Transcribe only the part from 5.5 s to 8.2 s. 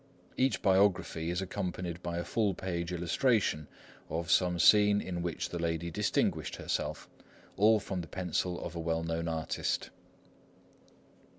lady distinguished herself,—all from the